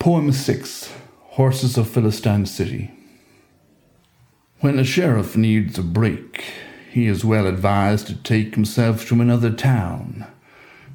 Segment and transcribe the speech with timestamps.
[0.00, 0.94] Poem 6
[1.36, 2.90] Horses of Philistine City.
[4.60, 6.42] When a sheriff needs a break,
[6.90, 10.26] he is well advised to take himself to another town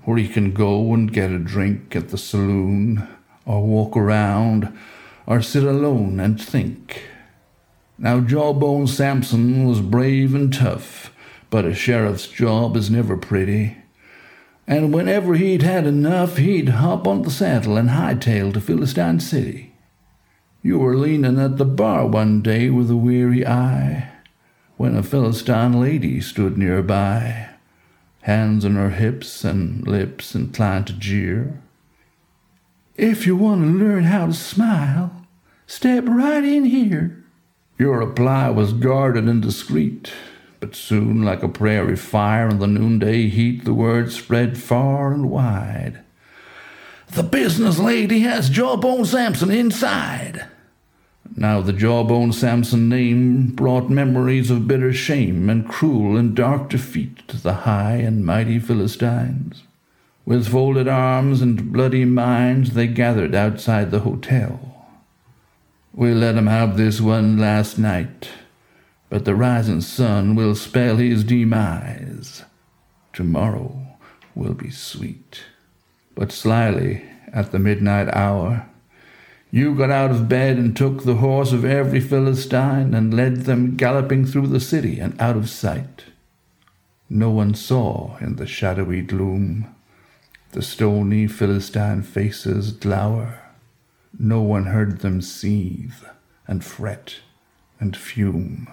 [0.06, 3.08] where he can go and get a drink at the saloon,
[3.46, 4.76] or walk around,
[5.28, 7.04] or sit alone and think.
[8.00, 11.14] Now, Jawbone Samson was brave and tough,
[11.52, 13.78] but a sheriff's job is never pretty
[14.68, 19.74] and whenever he'd had enough, he'd hop on the saddle and hightail to Philistine City.
[20.64, 24.12] You were leaning at the bar one day with a weary eye,
[24.78, 27.50] when a Philistine lady stood nearby,
[28.22, 31.62] hands on her hips and lips inclined to jeer.
[32.96, 35.28] If you want to learn how to smile,
[35.68, 37.24] step right in here.
[37.78, 40.12] Your reply was guarded and discreet,
[40.60, 45.30] but soon, like a prairie fire in the noonday heat, the word spread far and
[45.30, 46.02] wide.
[47.12, 50.48] The business lady has Jawbone Samson inside.
[51.36, 57.28] Now the Jawbone Samson name brought memories of bitter shame and cruel and dark defeat
[57.28, 59.64] to the high and mighty Philistines.
[60.26, 64.88] With folded arms and bloody minds, they gathered outside the hotel.
[65.94, 68.30] We let 'em have this one last night,
[69.16, 72.44] but the rising sun will spell his demise.
[73.14, 73.96] Tomorrow
[74.36, 75.46] will be sweet.
[76.16, 78.68] But slyly, at the midnight hour,
[79.52, 83.78] you got out of bed and took the horse of every Philistine and led them
[83.78, 86.08] galloping through the city and out of sight.
[87.10, 89.74] No one saw in the shadowy gloom
[90.52, 93.40] the stony Philistine faces glower.
[94.20, 96.04] No one heard them seethe
[96.48, 97.22] and fret
[97.80, 98.68] and fume.